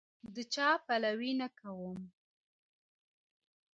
[0.33, 1.99] د چا پلوی نه کوم.